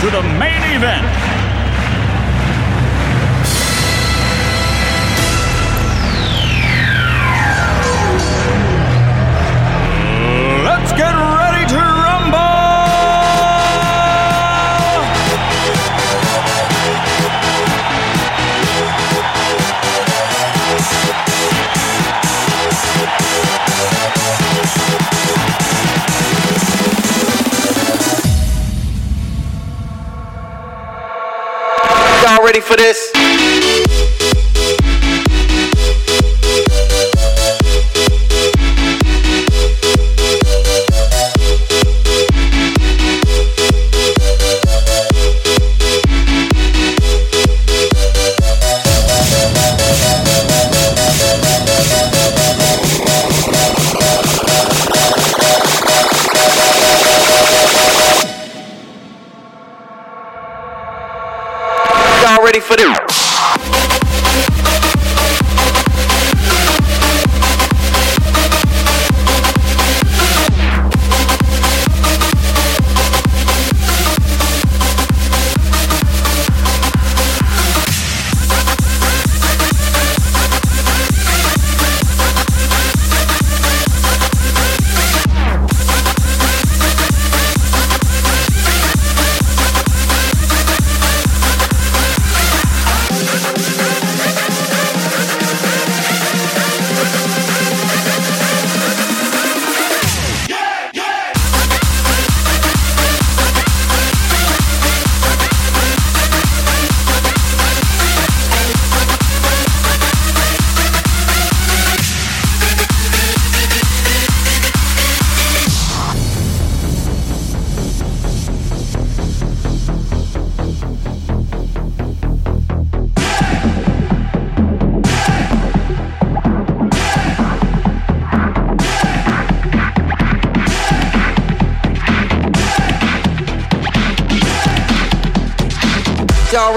to 0.00 0.10
the 0.10 0.22
main 0.38 0.62
event. 0.76 1.07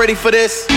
Ready 0.02 0.16
for 0.16 0.32
this? 0.32 0.71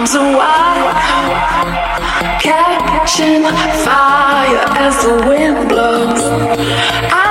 arms 0.00 0.14
are 0.14 0.36
wild 0.36 0.96
catching 2.40 3.42
fire 3.84 4.64
as 4.78 4.96
the 5.04 5.12
wind 5.28 5.68
blows. 5.68 6.22
I 7.12 7.29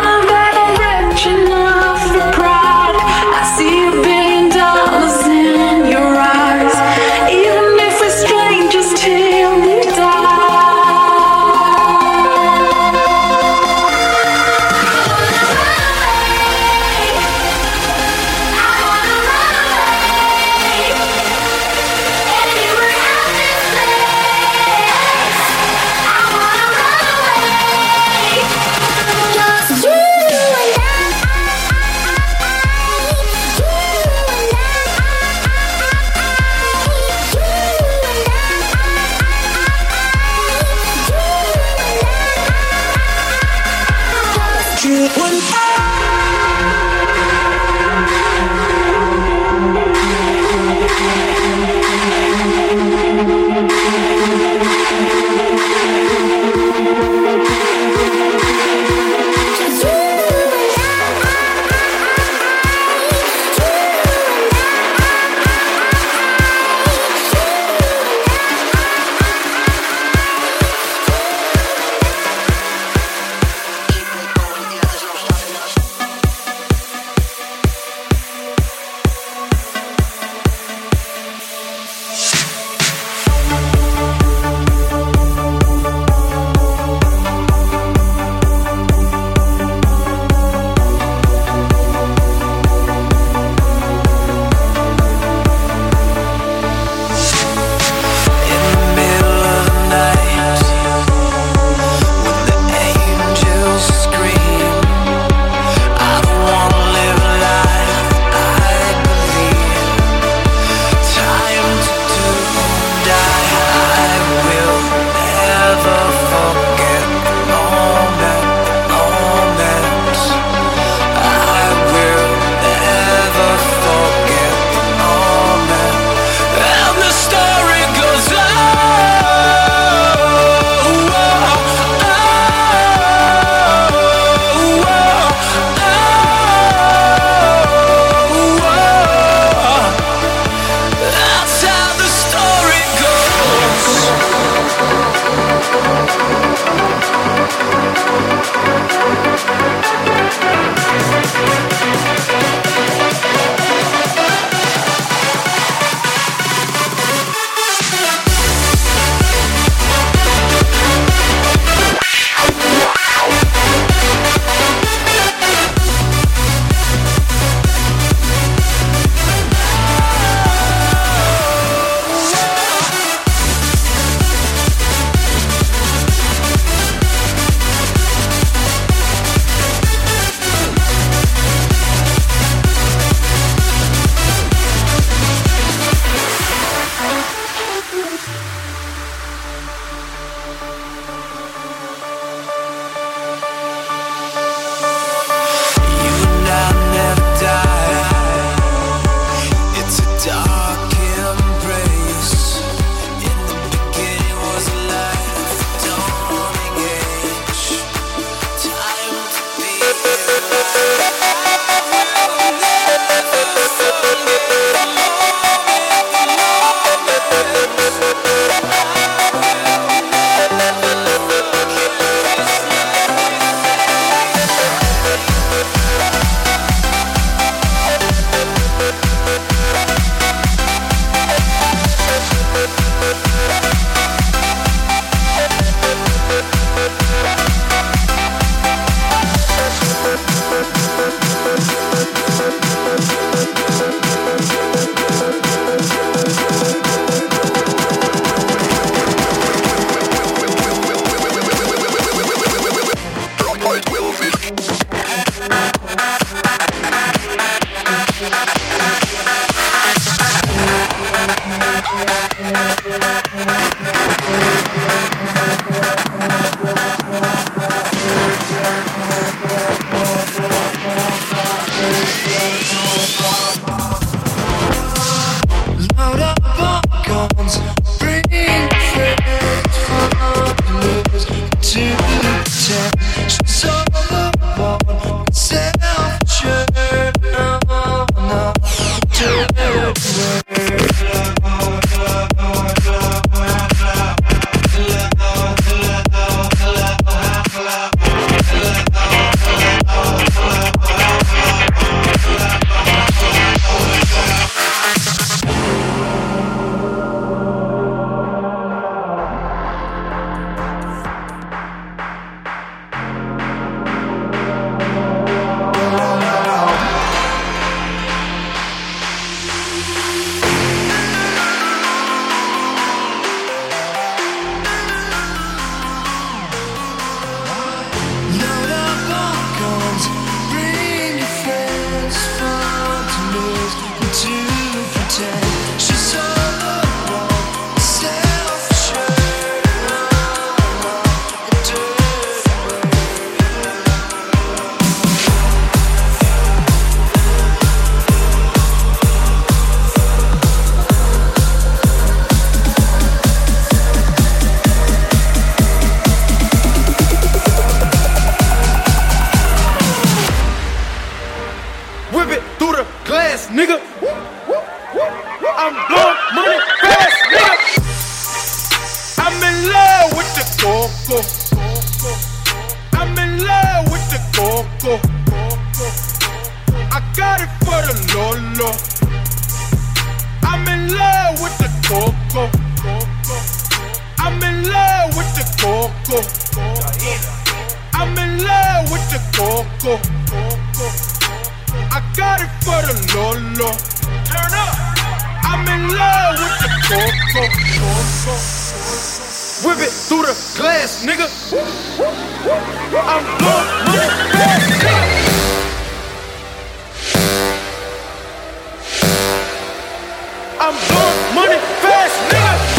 Money 411.34 411.60
fast, 411.82 412.20
nigga. 412.32 412.79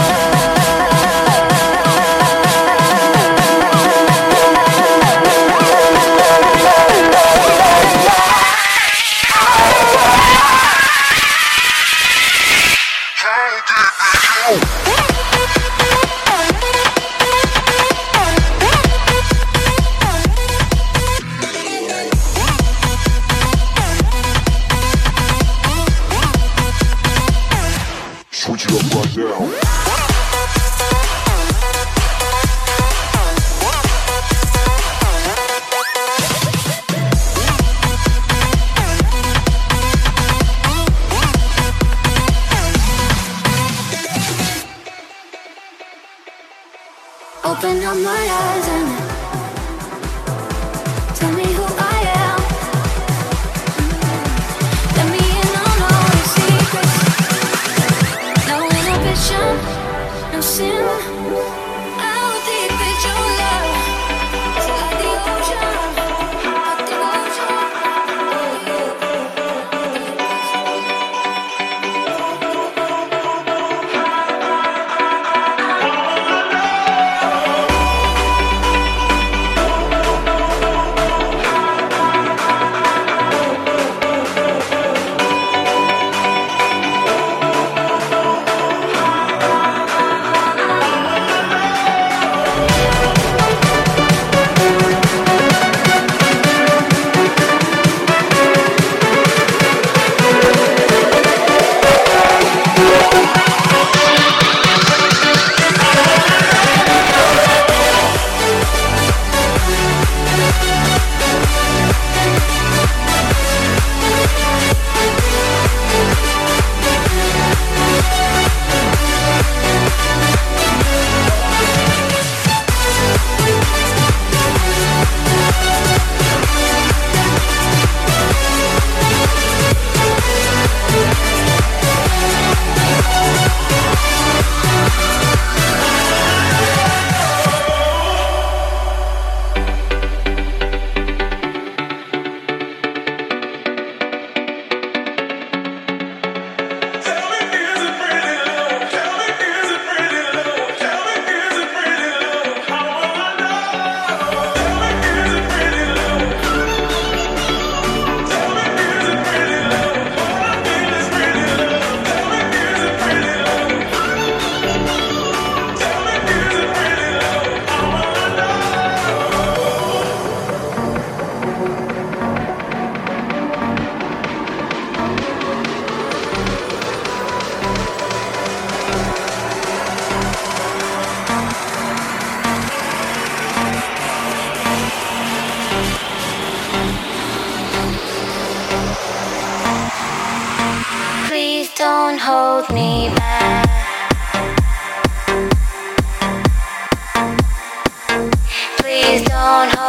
open 47.63 47.83
up 47.83 47.95
my 47.97 48.09
eyes. 48.09 48.70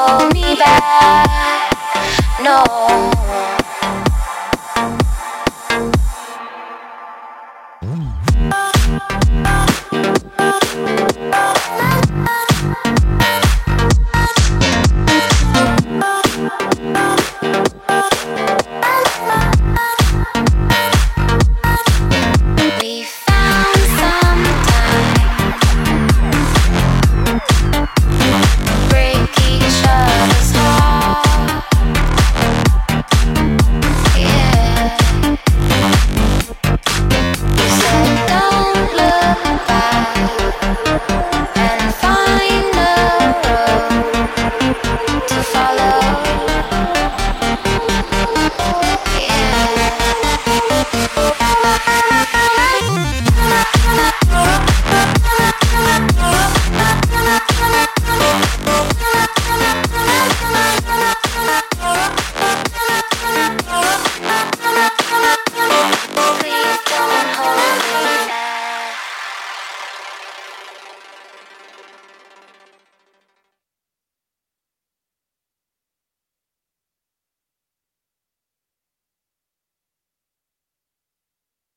Hold 0.09 0.35
me 0.35 0.57
back. 0.57 1.71
No. 2.43 3.22